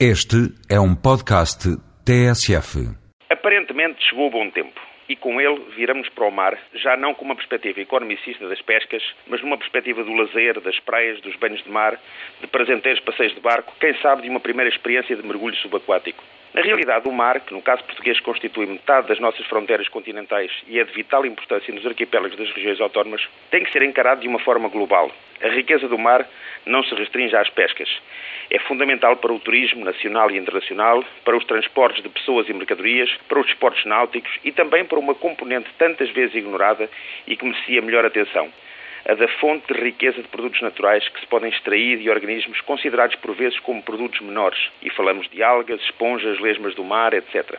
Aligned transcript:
Este 0.00 0.50
é 0.68 0.80
um 0.80 0.92
podcast 0.92 1.68
TSF. 2.04 2.82
Aparentemente 3.30 4.02
chegou 4.02 4.26
o 4.26 4.30
bom 4.30 4.50
tempo 4.50 4.80
e 5.08 5.14
com 5.14 5.40
ele 5.40 5.60
viramos 5.76 6.08
para 6.08 6.26
o 6.26 6.32
mar, 6.32 6.58
já 6.74 6.96
não 6.96 7.14
com 7.14 7.24
uma 7.24 7.36
perspectiva 7.36 7.80
economicista 7.80 8.48
das 8.48 8.60
pescas, 8.60 9.04
mas 9.28 9.40
numa 9.40 9.56
perspectiva 9.56 10.02
do 10.02 10.12
lazer, 10.12 10.60
das 10.60 10.80
praias, 10.80 11.20
dos 11.20 11.36
banhos 11.36 11.62
de 11.62 11.70
mar, 11.70 11.96
de 12.40 12.46
presenteiros 12.48 13.00
passeios 13.04 13.36
de 13.36 13.40
barco, 13.40 13.72
quem 13.78 13.94
sabe 14.00 14.22
de 14.22 14.28
uma 14.28 14.40
primeira 14.40 14.68
experiência 14.68 15.14
de 15.14 15.24
mergulho 15.24 15.54
subaquático. 15.58 16.24
Na 16.54 16.62
realidade, 16.62 17.08
o 17.08 17.12
mar, 17.12 17.40
que 17.40 17.52
no 17.52 17.60
caso 17.60 17.82
português 17.82 18.20
constitui 18.20 18.64
metade 18.64 19.08
das 19.08 19.18
nossas 19.18 19.44
fronteiras 19.46 19.88
continentais 19.88 20.52
e 20.68 20.78
é 20.78 20.84
de 20.84 20.92
vital 20.92 21.26
importância 21.26 21.74
nos 21.74 21.84
arquipélagos 21.84 22.38
das 22.38 22.48
regiões 22.52 22.80
autónomas, 22.80 23.28
tem 23.50 23.64
que 23.64 23.72
ser 23.72 23.82
encarado 23.82 24.20
de 24.20 24.28
uma 24.28 24.38
forma 24.38 24.68
global. 24.68 25.10
A 25.42 25.48
riqueza 25.48 25.88
do 25.88 25.98
mar 25.98 26.24
não 26.64 26.84
se 26.84 26.94
restringe 26.94 27.34
às 27.34 27.50
pescas. 27.50 27.88
É 28.48 28.60
fundamental 28.60 29.16
para 29.16 29.32
o 29.32 29.40
turismo 29.40 29.84
nacional 29.84 30.30
e 30.30 30.38
internacional, 30.38 31.04
para 31.24 31.36
os 31.36 31.44
transportes 31.44 32.04
de 32.04 32.08
pessoas 32.08 32.48
e 32.48 32.52
mercadorias, 32.52 33.10
para 33.28 33.40
os 33.40 33.48
esportes 33.48 33.84
náuticos 33.84 34.30
e 34.44 34.52
também 34.52 34.84
para 34.84 35.00
uma 35.00 35.14
componente 35.16 35.68
tantas 35.76 36.08
vezes 36.10 36.36
ignorada 36.36 36.88
e 37.26 37.36
que 37.36 37.44
merecia 37.44 37.82
melhor 37.82 38.04
atenção 38.04 38.48
a 39.06 39.14
da 39.14 39.28
fonte 39.28 39.72
de 39.72 39.78
riqueza 39.78 40.22
de 40.22 40.28
produtos 40.28 40.60
naturais 40.62 41.06
que 41.08 41.20
se 41.20 41.26
podem 41.26 41.50
extrair 41.50 41.98
de 41.98 42.08
organismos 42.08 42.60
considerados 42.62 43.14
por 43.16 43.34
vezes 43.34 43.58
como 43.60 43.82
produtos 43.82 44.20
menores, 44.20 44.58
e 44.82 44.90
falamos 44.90 45.28
de 45.30 45.42
algas, 45.42 45.80
esponjas, 45.82 46.40
lesmas 46.40 46.74
do 46.74 46.84
mar, 46.84 47.12
etc. 47.12 47.58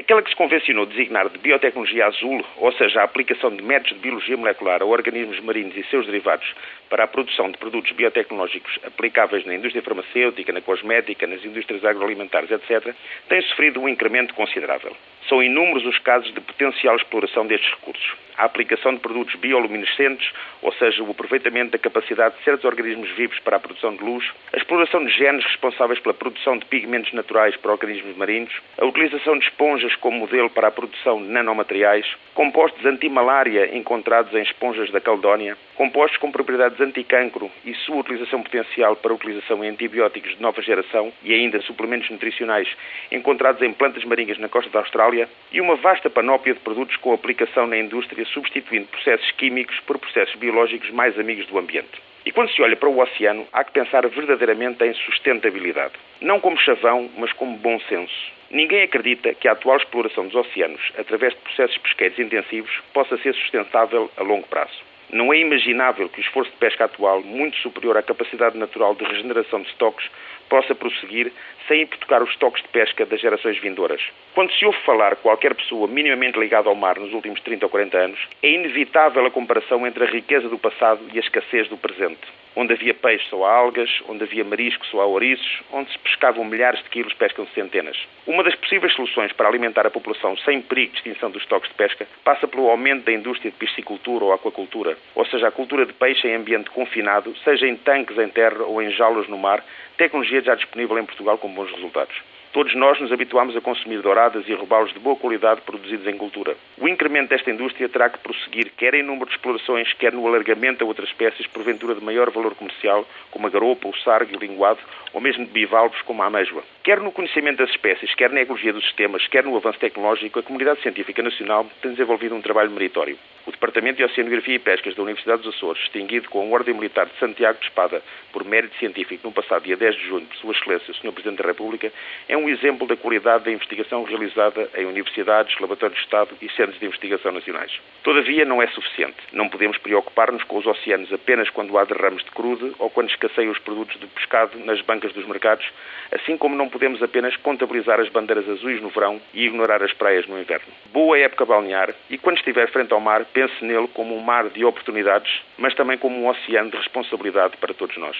Aquela 0.00 0.22
que 0.22 0.30
se 0.30 0.36
convencionou 0.36 0.86
designar 0.86 1.28
de 1.28 1.36
biotecnologia 1.36 2.06
azul, 2.06 2.42
ou 2.56 2.72
seja, 2.72 3.02
a 3.02 3.04
aplicação 3.04 3.54
de 3.54 3.62
métodos 3.62 3.92
de 3.92 3.98
biologia 3.98 4.34
molecular 4.34 4.80
a 4.80 4.86
organismos 4.86 5.38
marinhos 5.40 5.76
e 5.76 5.84
seus 5.90 6.06
derivados 6.06 6.54
para 6.88 7.04
a 7.04 7.06
produção 7.06 7.50
de 7.50 7.58
produtos 7.58 7.92
biotecnológicos 7.92 8.78
aplicáveis 8.82 9.44
na 9.44 9.54
indústria 9.54 9.82
farmacêutica, 9.82 10.54
na 10.54 10.62
cosmética, 10.62 11.26
nas 11.26 11.44
indústrias 11.44 11.84
agroalimentares, 11.84 12.50
etc., 12.50 12.94
tem 13.28 13.42
sofrido 13.42 13.78
um 13.78 13.88
incremento 13.88 14.32
considerável. 14.34 14.96
São 15.28 15.42
inúmeros 15.42 15.84
os 15.84 15.98
casos 15.98 16.32
de 16.32 16.40
potencial 16.40 16.96
exploração 16.96 17.46
destes 17.46 17.70
recursos. 17.70 18.14
A 18.38 18.44
aplicação 18.46 18.94
de 18.94 19.00
produtos 19.00 19.34
bioluminescentes, 19.34 20.28
ou 20.62 20.72
seja, 20.72 21.02
o 21.02 21.10
aproveitamento 21.10 21.72
da 21.72 21.78
capacidade 21.78 22.36
de 22.38 22.42
certos 22.42 22.64
organismos 22.64 23.10
vivos 23.10 23.38
para 23.40 23.58
a 23.58 23.60
produção 23.60 23.94
de 23.94 24.02
luz, 24.02 24.24
a 24.52 24.56
exploração 24.56 25.04
de 25.04 25.12
genes 25.12 25.44
responsáveis 25.44 26.00
pela 26.00 26.14
produção 26.14 26.56
de 26.56 26.64
pigmentos 26.64 27.12
naturais 27.12 27.54
para 27.56 27.70
organismos 27.70 28.16
marinhos, 28.16 28.52
a 28.78 28.86
utilização 28.86 29.38
de 29.38 29.44
esponjas 29.44 29.89
como 29.96 30.18
modelo 30.18 30.50
para 30.50 30.68
a 30.68 30.70
produção 30.70 31.22
de 31.22 31.28
nanomateriais, 31.28 32.06
compostos 32.34 32.84
antimalária 32.84 33.76
encontrados 33.76 34.34
em 34.34 34.42
esponjas 34.42 34.90
da 34.90 35.00
Caledónia, 35.00 35.56
compostos 35.74 36.18
com 36.18 36.30
propriedades 36.30 36.80
anticancro 36.80 37.50
e 37.64 37.74
sua 37.74 37.96
utilização 37.96 38.42
potencial 38.42 38.96
para 38.96 39.14
utilização 39.14 39.64
em 39.64 39.68
antibióticos 39.68 40.36
de 40.36 40.42
nova 40.42 40.60
geração 40.62 41.12
e 41.22 41.32
ainda 41.32 41.60
suplementos 41.62 42.10
nutricionais 42.10 42.68
encontrados 43.10 43.62
em 43.62 43.72
plantas 43.72 44.04
marinhas 44.04 44.38
na 44.38 44.48
costa 44.48 44.70
da 44.70 44.80
Austrália 44.80 45.28
e 45.52 45.60
uma 45.60 45.76
vasta 45.76 46.10
panóplia 46.10 46.54
de 46.54 46.60
produtos 46.60 46.96
com 46.96 47.12
aplicação 47.12 47.66
na 47.66 47.78
indústria 47.78 48.24
substituindo 48.26 48.86
processos 48.86 49.30
químicos 49.32 49.78
por 49.80 49.98
processos 49.98 50.34
biológicos 50.36 50.90
mais 50.90 51.18
amigos 51.18 51.46
do 51.46 51.58
ambiente. 51.58 52.09
E 52.24 52.32
quando 52.32 52.50
se 52.50 52.60
olha 52.62 52.76
para 52.76 52.88
o 52.88 53.00
oceano, 53.00 53.46
há 53.52 53.64
que 53.64 53.72
pensar 53.72 54.06
verdadeiramente 54.06 54.84
em 54.84 54.92
sustentabilidade. 54.92 55.94
Não 56.20 56.38
como 56.38 56.58
chavão, 56.58 57.10
mas 57.16 57.32
como 57.32 57.56
bom 57.56 57.80
senso. 57.88 58.32
Ninguém 58.50 58.82
acredita 58.82 59.32
que 59.32 59.48
a 59.48 59.52
atual 59.52 59.76
exploração 59.78 60.26
dos 60.26 60.34
oceanos, 60.34 60.80
através 60.98 61.32
de 61.32 61.40
processos 61.40 61.78
pesqueiros 61.78 62.18
intensivos, 62.18 62.70
possa 62.92 63.16
ser 63.18 63.34
sustentável 63.34 64.10
a 64.16 64.22
longo 64.22 64.46
prazo. 64.48 64.89
Não 65.12 65.32
é 65.32 65.38
imaginável 65.38 66.08
que 66.08 66.20
o 66.20 66.22
esforço 66.22 66.50
de 66.52 66.56
pesca 66.58 66.84
atual, 66.84 67.22
muito 67.22 67.56
superior 67.58 67.96
à 67.96 68.02
capacidade 68.02 68.56
natural 68.56 68.94
de 68.94 69.04
regeneração 69.04 69.60
de 69.60 69.68
estoques, 69.68 70.08
possa 70.48 70.74
prosseguir 70.74 71.32
sem 71.66 71.82
hipotecar 71.82 72.22
os 72.22 72.30
estoques 72.30 72.62
de 72.62 72.68
pesca 72.68 73.04
das 73.04 73.20
gerações 73.20 73.58
vindouras. 73.58 74.00
Quando 74.34 74.52
se 74.52 74.64
ouve 74.64 74.78
falar 74.84 75.16
qualquer 75.16 75.54
pessoa 75.54 75.88
minimamente 75.88 76.38
ligada 76.38 76.68
ao 76.68 76.74
mar 76.74 76.98
nos 76.98 77.12
últimos 77.12 77.40
30 77.40 77.66
ou 77.66 77.70
40 77.70 77.98
anos, 77.98 78.28
é 78.42 78.50
inevitável 78.50 79.24
a 79.26 79.30
comparação 79.30 79.86
entre 79.86 80.04
a 80.04 80.10
riqueza 80.10 80.48
do 80.48 80.58
passado 80.58 81.00
e 81.12 81.18
a 81.18 81.20
escassez 81.20 81.68
do 81.68 81.76
presente. 81.76 82.39
Onde 82.56 82.72
havia 82.72 82.92
peixe 82.92 83.28
só 83.28 83.44
há 83.44 83.52
algas, 83.52 83.88
onde 84.08 84.24
havia 84.24 84.44
marisco 84.44 84.84
só 84.86 85.00
há 85.00 85.06
ouriços, 85.06 85.62
onde 85.72 85.90
se 85.92 85.98
pescavam 85.98 86.44
milhares 86.44 86.82
de 86.82 86.88
quilos, 86.90 87.12
pescam-se 87.14 87.52
centenas. 87.52 87.96
Uma 88.26 88.42
das 88.42 88.54
possíveis 88.56 88.92
soluções 88.94 89.32
para 89.32 89.48
alimentar 89.48 89.86
a 89.86 89.90
população 89.90 90.36
sem 90.38 90.60
perigo 90.60 90.92
de 90.92 90.98
extinção 90.98 91.30
dos 91.30 91.42
estoques 91.42 91.68
de 91.68 91.74
pesca 91.76 92.06
passa 92.24 92.48
pelo 92.48 92.68
aumento 92.68 93.04
da 93.04 93.12
indústria 93.12 93.50
de 93.50 93.56
piscicultura 93.56 94.24
ou 94.24 94.32
aquacultura, 94.32 94.96
ou 95.14 95.24
seja, 95.26 95.48
a 95.48 95.52
cultura 95.52 95.86
de 95.86 95.92
peixe 95.92 96.26
em 96.26 96.34
ambiente 96.34 96.70
confinado, 96.70 97.34
seja 97.44 97.66
em 97.66 97.76
tanques 97.76 98.18
em 98.18 98.28
terra 98.28 98.64
ou 98.64 98.82
em 98.82 98.90
jaulas 98.90 99.28
no 99.28 99.38
mar, 99.38 99.64
tecnologia 99.96 100.42
já 100.42 100.54
disponível 100.54 100.98
em 100.98 101.04
Portugal 101.04 101.38
com 101.38 101.48
bons 101.48 101.70
resultados. 101.70 102.16
Todos 102.52 102.74
nós 102.74 102.98
nos 102.98 103.12
habituamos 103.12 103.56
a 103.56 103.60
consumir 103.60 104.02
douradas 104.02 104.42
e 104.48 104.52
robalos 104.54 104.92
de 104.92 104.98
boa 104.98 105.14
qualidade 105.14 105.60
produzidos 105.60 106.04
em 106.08 106.16
cultura. 106.16 106.56
O 106.78 106.88
incremento 106.88 107.28
desta 107.28 107.48
indústria 107.48 107.88
terá 107.88 108.10
que 108.10 108.18
prosseguir 108.18 108.72
quer 108.76 108.92
em 108.94 109.04
número 109.04 109.26
de 109.26 109.36
explorações, 109.36 109.92
quer 109.92 110.12
no 110.12 110.26
alargamento 110.26 110.82
a 110.82 110.86
outras 110.86 111.08
espécies, 111.08 111.46
porventura 111.46 111.94
de 111.94 112.04
maior 112.04 112.28
valor 112.30 112.56
comercial, 112.56 113.06
como 113.30 113.46
a 113.46 113.50
garopa, 113.50 113.86
o 113.86 113.96
sargo 113.98 114.32
e 114.32 114.36
o 114.36 114.40
linguado, 114.40 114.80
ou 115.12 115.20
mesmo 115.20 115.46
de 115.46 115.52
bivalvos, 115.52 116.02
como 116.02 116.24
a 116.24 116.26
amêijoa. 116.26 116.64
Quer 116.82 116.98
no 116.98 117.12
conhecimento 117.12 117.58
das 117.58 117.70
espécies, 117.70 118.12
quer 118.16 118.30
na 118.30 118.40
ecologia 118.40 118.72
dos 118.72 118.84
sistemas, 118.84 119.24
quer 119.28 119.44
no 119.44 119.56
avanço 119.56 119.78
tecnológico, 119.78 120.40
a 120.40 120.42
comunidade 120.42 120.82
científica 120.82 121.22
nacional 121.22 121.64
tem 121.80 121.92
desenvolvido 121.92 122.34
um 122.34 122.42
trabalho 122.42 122.72
meritório. 122.72 123.16
O 123.46 123.50
Departamento 123.50 123.96
de 123.96 124.04
Oceanografia 124.04 124.54
e 124.54 124.58
Pescas 124.58 124.94
da 124.94 125.02
Universidade 125.02 125.42
dos 125.42 125.54
Açores, 125.54 125.80
distinguido 125.82 126.28
com 126.28 126.40
a 126.40 126.54
Ordem 126.54 126.74
Militar 126.74 127.06
de 127.06 127.18
Santiago 127.18 127.58
de 127.58 127.66
Espada 127.66 128.02
por 128.32 128.44
mérito 128.44 128.76
científico 128.76 129.26
no 129.26 129.32
passado 129.32 129.64
dia 129.64 129.76
10 129.76 129.96
de 129.96 130.08
junho 130.08 130.26
por 130.26 130.36
Sua 130.36 130.52
Excelência, 130.52 130.92
Sr. 130.92 131.12
Presidente 131.12 131.42
da 131.42 131.48
República, 131.48 131.90
é 132.28 132.36
um 132.36 132.48
exemplo 132.48 132.86
da 132.86 132.96
qualidade 132.96 133.44
da 133.44 133.50
investigação 133.50 134.02
realizada 134.04 134.68
em 134.76 134.84
universidades, 134.84 135.58
laboratórios 135.58 135.98
de 135.98 136.04
Estado 136.04 136.36
e 136.40 136.50
centros 136.50 136.78
de 136.78 136.86
investigação 136.86 137.32
nacionais. 137.32 137.72
Todavia, 138.02 138.44
não 138.44 138.62
é 138.62 138.66
suficiente. 138.68 139.16
Não 139.32 139.48
podemos 139.48 139.78
preocupar-nos 139.78 140.42
com 140.44 140.58
os 140.58 140.66
oceanos 140.66 141.12
apenas 141.12 141.48
quando 141.50 141.76
há 141.78 141.84
derrames 141.84 142.22
de 142.24 142.30
crude 142.30 142.72
ou 142.78 142.90
quando 142.90 143.10
escasseiam 143.10 143.52
os 143.52 143.58
produtos 143.58 143.98
de 143.98 144.06
pescado 144.06 144.58
nas 144.58 144.80
bancas 144.82 145.12
dos 145.12 145.26
mercados, 145.26 145.66
assim 146.12 146.36
como 146.36 146.54
não 146.54 146.68
podemos 146.68 147.02
apenas 147.02 147.34
contabilizar 147.36 148.00
as 148.00 148.08
bandeiras 148.08 148.48
azuis 148.48 148.82
no 148.82 148.90
verão 148.90 149.20
e 149.32 149.46
ignorar 149.46 149.82
as 149.82 149.92
praias 149.92 150.26
no 150.26 150.38
inverno. 150.38 150.66
Boa 150.92 151.18
época 151.18 151.44
balnear 151.44 151.94
e 152.08 152.18
quando 152.18 152.38
estiver 152.38 152.68
frente 152.70 152.92
ao 152.92 153.00
mar, 153.00 153.24
pense 153.32 153.64
nele 153.64 153.88
como 153.88 154.14
um 154.14 154.20
mar 154.20 154.48
de 154.50 154.64
oportunidades, 154.64 155.42
mas 155.58 155.74
também 155.74 155.98
como 155.98 156.16
um 156.16 156.28
oceano 156.28 156.70
de 156.70 156.76
responsabilidade 156.76 157.56
para 157.56 157.74
todos 157.74 157.96
nós. 157.96 158.16